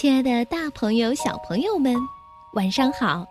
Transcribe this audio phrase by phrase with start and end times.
[0.00, 1.94] 亲爱的，大朋友、小朋友们，
[2.54, 3.28] 晚上好！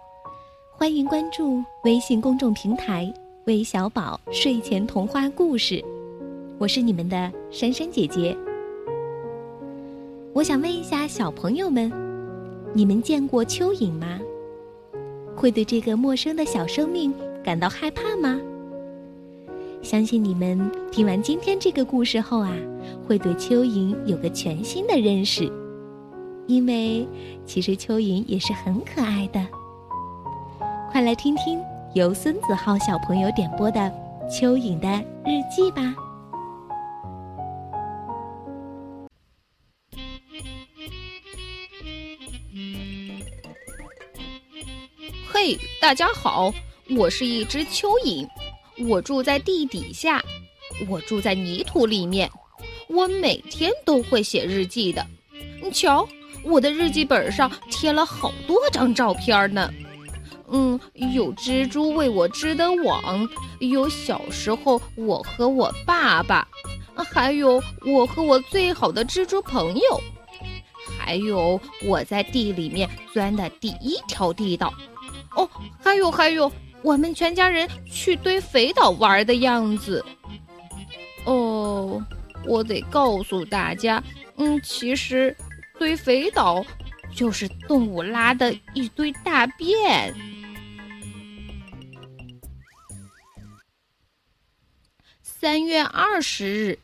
[0.70, 3.12] 欢迎关注微信公众平台
[3.46, 5.84] “微小宝睡前童话故事”，
[6.60, 8.38] 我是你们的珊珊姐姐。
[10.32, 11.92] 我想问一下小朋友们，
[12.72, 14.20] 你们见过蚯蚓吗？
[15.36, 17.12] 会对这个陌生的小生命
[17.44, 18.40] 感到害怕吗？
[19.82, 22.56] 相信你们听完今天这个故事后啊，
[23.08, 25.52] 会对蚯蚓有个全新的认识。
[26.50, 27.08] 因为
[27.46, 29.48] 其实蚯蚓也是很可爱的。
[30.92, 31.64] 快来听听
[31.94, 33.80] 由孙子浩小朋友点播的
[34.28, 34.90] 《蚯蚓的
[35.24, 35.96] 日记》吧。
[45.32, 46.52] 嘿，大家好，
[46.98, 48.28] 我是一只蚯蚓，
[48.88, 50.20] 我住在地底下，
[50.90, 52.28] 我住在泥土里面，
[52.88, 55.06] 我每天都会写日记的。
[55.62, 56.10] 你瞧。
[56.44, 59.72] 我的日记本上贴了好多张照片呢，
[60.50, 60.80] 嗯，
[61.14, 63.28] 有蜘蛛为我织的网，
[63.60, 66.48] 有小时候我和我爸爸，
[66.96, 70.02] 还有我和我最好的蜘蛛朋友，
[70.98, 74.74] 还有我在地里面钻的第一条地道，
[75.36, 75.48] 哦，
[75.84, 80.04] 还有还有我们全家人去堆肥岛玩的样子。
[81.26, 82.04] 哦，
[82.46, 84.02] 我得告诉大家，
[84.38, 85.36] 嗯，其实。
[85.80, 86.64] 堆肥岛
[87.16, 90.14] 就是动物拉的一堆大便。
[95.24, 96.80] 三月二十日，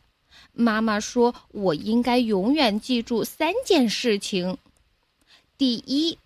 [0.53, 4.57] 妈妈说我应该永远记住三件事情：
[5.57, 6.17] 第一，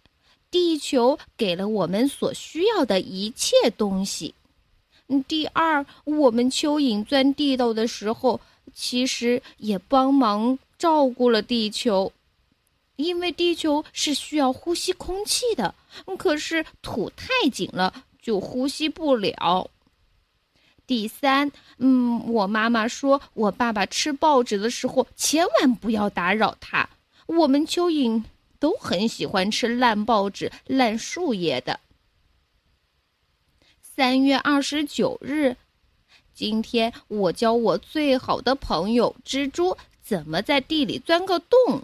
[0.52, 4.36] 地球给了我们所需要的一切东西；
[5.28, 8.40] 第二，我们蚯蚓钻地道的时候，
[8.76, 12.14] 其实也帮忙照顾了地球。
[13.00, 15.74] 因为地球是需要呼吸空气的，
[16.18, 19.70] 可是土太紧了，就呼吸不了。
[20.86, 26.90] 第三，嗯，我妈妈说我爸爸吃报纸的时候千万不要打扰他。
[27.26, 28.22] 我们蚯蚓
[28.60, 31.80] 都很喜欢吃烂报纸、烂树叶的。
[33.82, 35.56] 三月二十九日，
[36.34, 41.84] 今天我教我最好的朋友蜘蛛怎么在地里钻个洞。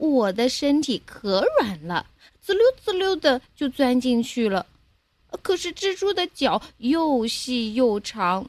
[0.00, 2.06] 我的身体可软了，
[2.40, 4.66] 滋溜滋溜的就钻进去了。
[5.42, 8.48] 可是蜘蛛的脚又细又长，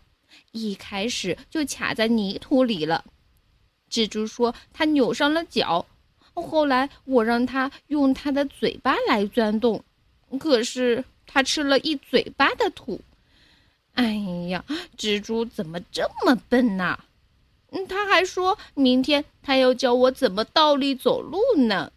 [0.54, 3.04] 一开始就卡在泥土里了。
[3.90, 5.86] 蜘蛛说它扭伤了脚。
[6.34, 9.84] 后来我让它用它的嘴巴来钻洞，
[10.40, 13.02] 可是它吃了一嘴巴的土。
[13.96, 14.14] 哎
[14.48, 14.64] 呀，
[14.98, 16.98] 蜘蛛怎么这么笨呐？
[17.72, 21.92] 嗯，他还说明天他要教我怎么倒立走路呢。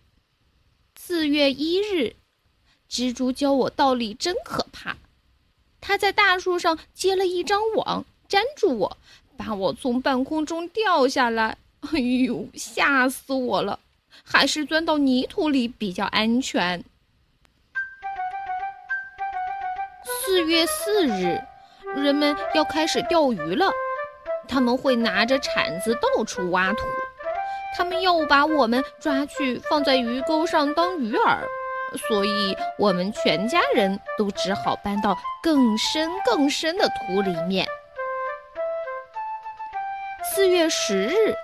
[0.97, 2.15] 四月一日，
[2.89, 4.97] 蜘蛛教我倒立真可怕。
[5.81, 8.97] 他在大树上结了一张网，粘住我，
[9.37, 11.59] 把我从半空中掉下来。
[11.81, 13.79] 哎呦，吓死我了！
[14.23, 16.83] 还是钻到泥土里比较安全。
[20.07, 21.43] 四月四日，
[21.97, 23.71] 人们要开始钓鱼了。
[24.47, 26.85] 他们会拿着铲子到处挖土，
[27.77, 31.39] 他们要把我们抓去放在鱼钩上当鱼饵，
[32.09, 37.67] 所以我们全家人都只好搬到更深更深的土里面。
[40.35, 41.35] 四月十日，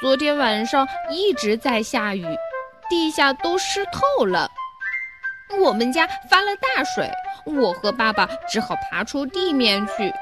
[0.00, 2.26] 昨天晚上一直在下雨，
[2.88, 4.50] 地下都湿透了，
[5.60, 7.10] 我们家发了大水，
[7.44, 10.12] 我和爸爸只好爬出地面去。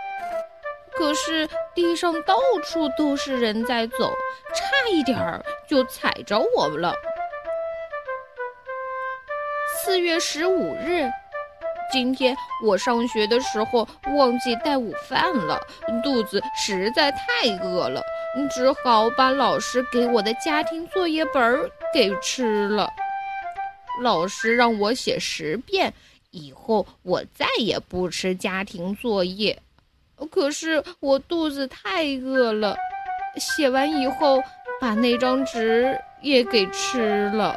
[1.00, 4.12] 可是地上到处都是人在走，
[4.55, 6.93] 差一点儿就踩着我们了。
[9.83, 11.11] 四月十五日，
[11.91, 15.59] 今天我上学的时候忘记带午饭了，
[16.05, 18.03] 肚子实在太饿了，
[18.50, 22.91] 只好把老师给我的家庭作业本儿给吃了。
[24.03, 25.94] 老师让我写十遍，
[26.31, 29.62] 以后我再也不吃家庭作业。
[30.26, 32.76] 可是我肚子太饿了，
[33.37, 34.43] 写完以后
[34.81, 37.55] 把那张纸也给吃了。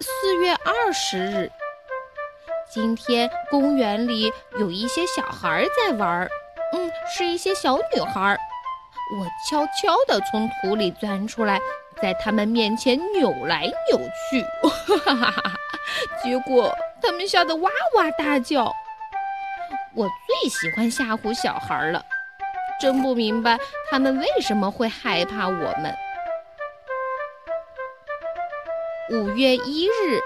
[0.00, 1.50] 四月二十日，
[2.72, 6.28] 今天公园里有一些小孩在玩儿，
[6.74, 8.38] 嗯，是一些小女孩。
[9.18, 11.60] 我悄悄地从土里钻出来，
[12.00, 13.98] 在他们面前扭来扭
[14.30, 15.54] 去， 哈哈哈哈！
[16.22, 18.72] 结果他们吓得哇哇大叫。
[19.94, 22.02] 我最喜欢吓唬小孩了，
[22.80, 23.58] 真不明白
[23.90, 25.94] 他们为什么会害怕我们。
[29.10, 30.20] 五月一日，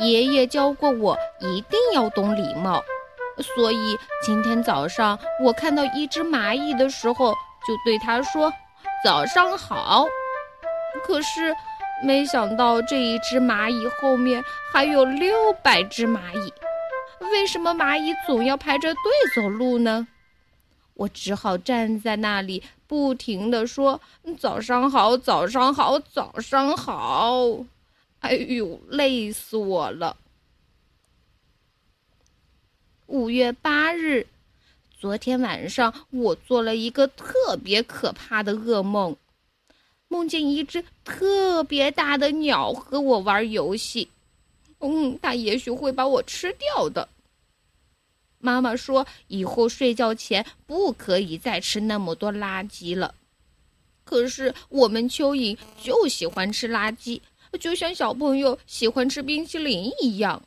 [0.00, 2.84] 爷爷教过我一定要懂礼貌，
[3.56, 8.52] 所以今天早上我看到一只蚂蚁的时候，就对它说
[9.04, 10.06] ：“早上好。”
[11.04, 11.52] 可是，
[12.04, 16.52] 没想到这一只蚂蚁后面还有六百只蚂蚁。
[17.32, 19.02] 为什么蚂蚁总要排着队
[19.34, 20.06] 走路呢？
[20.94, 24.00] 我只好站在那里，不停地说
[24.36, 27.64] ：“早上好，早上好，早上好。”
[28.20, 30.16] 哎呦，累死我了！
[33.06, 34.26] 五月八日，
[34.98, 39.16] 昨天晚上我做了一个特别可怕的噩梦。
[40.08, 44.10] 梦见一只特别大的鸟和我玩游戏，
[44.80, 47.08] 嗯，它也许会把我吃掉的。
[48.38, 53.14] 妈妈说以后睡觉前不可以再吃那么多垃圾了。
[54.04, 57.20] 可是我们蚯蚓就喜欢吃垃圾，
[57.60, 60.42] 就像小朋友喜欢吃冰淇淋一样。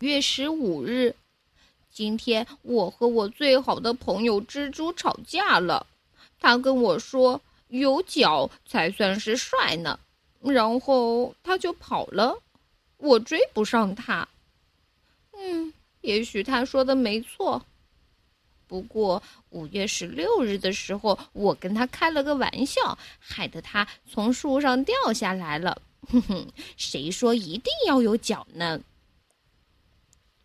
[0.00, 1.14] 月十五日，
[1.90, 5.86] 今天我和我最好的朋友蜘蛛吵架了，
[6.38, 7.40] 他跟我说。
[7.70, 10.00] 有脚才算是帅呢，
[10.40, 12.34] 然后他就跑了，
[12.96, 14.26] 我追不上他。
[15.36, 17.64] 嗯，也许他说的没错。
[18.66, 25.80] 不过五月十六日的时候，我跟他开了个玩笑，害得他从树上掉下来了。
[26.10, 26.46] 哼哼，
[26.76, 28.80] 谁说一定要有脚呢？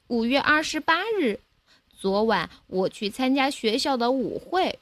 [0.07, 1.39] 五月二十八日，
[1.89, 4.79] 昨晚我去参加学校的舞会。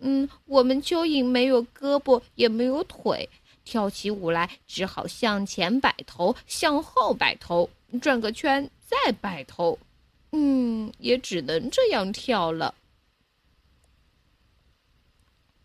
[0.00, 3.28] 嗯，我们蚯蚓没有胳膊也没有腿，
[3.64, 7.68] 跳起舞来只好向前摆头，向后摆头，
[8.00, 9.78] 转个圈再摆头，
[10.32, 12.74] 嗯，也只能这样跳了。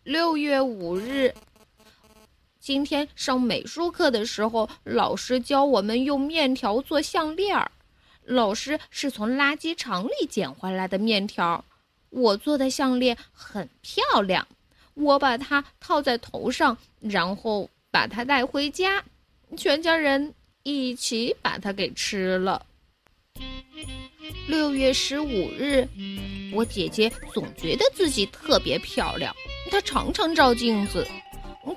[0.04, 1.34] 六月五日，
[2.60, 7.72] 今天上美术课的时候，老师教我们用面条做项链儿。
[8.24, 11.64] 老师是从垃圾场里捡回来的面条。
[12.10, 14.48] 我做的项链很漂亮，
[14.94, 19.04] 我把它套在头上，然后把它带回家，
[19.58, 20.34] 全家人
[20.64, 22.66] 一起把它给吃了。
[24.48, 25.88] 六月十五日，
[26.54, 29.36] 我姐姐总觉得自己特别漂亮，
[29.72, 31.08] 她常常照镜子，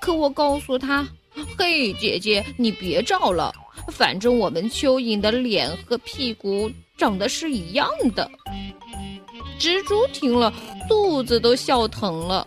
[0.01, 1.09] 可我告诉她
[1.57, 3.55] ：“嘿，姐姐，你别照了，
[3.91, 8.31] 反正我们蚯蚓的脸和屁股长得是一样的。”
[9.59, 10.53] 蜘蛛听了，
[10.89, 12.47] 肚子都笑疼了。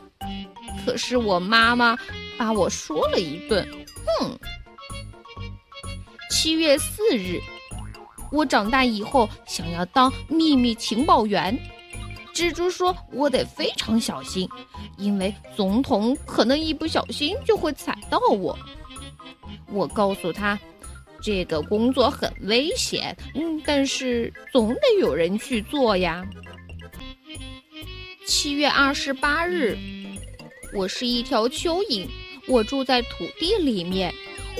[0.85, 1.97] 可是我妈妈
[2.37, 3.67] 把我说了一顿，
[4.19, 4.37] 哼。
[6.29, 7.41] 七月四日，
[8.31, 11.57] 我长大以后想要当秘密情报员。
[12.33, 14.47] 蜘蛛说：“我得非常小心，
[14.97, 18.57] 因为总统可能一不小心就会踩到我。”
[19.67, 20.57] 我告诉他
[21.21, 26.25] ：“这个工作很危险，嗯，但是总得有人去做呀。”
[28.25, 29.77] 七月二十八日，
[30.73, 32.07] 我是一条蚯蚓，
[32.47, 34.13] 我住在土地里面。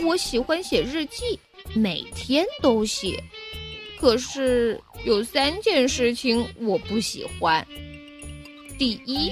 [0.04, 1.40] 我喜欢写日记，
[1.74, 3.24] 每天都写。
[4.02, 7.66] 可是有三件事情我不喜欢。
[8.76, 9.32] 第一，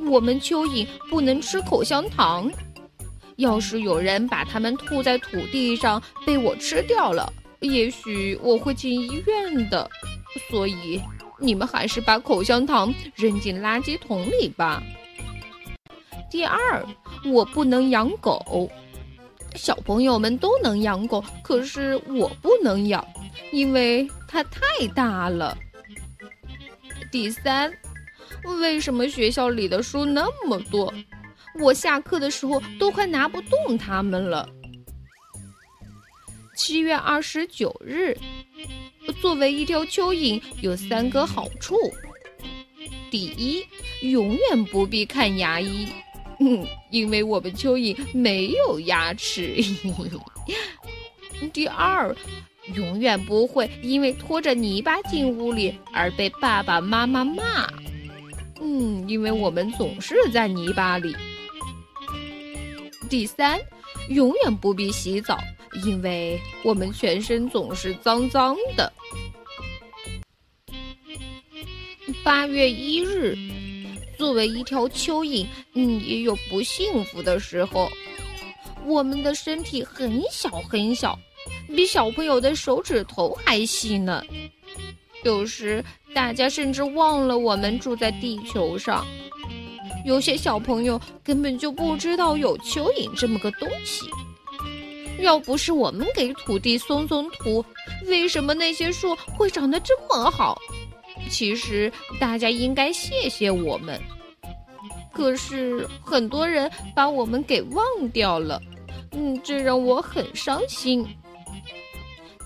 [0.00, 2.50] 我们蚯蚓不能吃口香糖。
[3.36, 9.88] 要是有人把它们吐在土地上，被我吃掉了，也许我会进医院的。
[10.50, 11.00] 所以。
[11.42, 14.82] 你们还是把口香糖扔进垃圾桶里吧。
[16.30, 16.86] 第二，
[17.24, 18.70] 我不能养狗，
[19.54, 23.02] 小朋友们都能养狗，可是我不能养，
[23.52, 25.56] 因为它太大了。
[27.10, 27.72] 第三，
[28.60, 30.92] 为什么学校里的书那么多，
[31.60, 34.48] 我下课的时候都快拿不动它们了？
[36.56, 38.16] 七月二十九日。
[39.20, 41.74] 作为一条蚯蚓，有三个好处：
[43.10, 43.66] 第一，
[44.02, 45.88] 永远不必看牙医，
[46.38, 49.56] 嗯， 因为我们蚯蚓没有牙齿；
[51.52, 52.14] 第二，
[52.74, 57.68] 永远不会因为拖着泥巴进屋里而被爸爸妈妈骂，
[58.60, 61.12] 嗯，因为我们总是在泥巴里；
[63.08, 63.60] 第三，
[64.08, 65.38] 永远不必洗澡。
[65.84, 68.92] 因为我们全身总是脏脏的。
[72.24, 73.36] 八月一日，
[74.18, 77.88] 作为一条蚯蚓，嗯，也有不幸福的时候。
[78.84, 81.16] 我们的身体很小很小，
[81.74, 84.22] 比小朋友的手指头还细呢。
[85.22, 85.84] 有时
[86.14, 89.06] 大家甚至忘了我们住在地球上。
[90.06, 94.06] 有些小朋友根本就不知道有蚯蚓这么个东西。
[95.20, 97.62] 要不是我们给土地松松土，
[98.06, 100.58] 为什么那些树会长得这么好？
[101.28, 104.00] 其实大家应该谢谢我们。
[105.12, 108.58] 可是很多人把我们给忘掉了，
[109.12, 111.06] 嗯，这让我很伤心。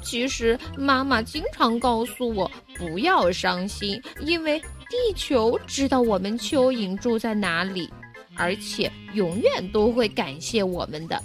[0.04, 7.90] 其实妈妈经常告诉我不要伤心，因为地球知道我们蚯蚓住在哪里，
[8.37, 11.20] 而且永远都会感谢我们的。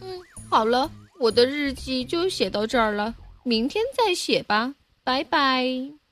[0.00, 6.03] 嗯，好了，我的日记就写到这儿了，明天再写吧，拜拜。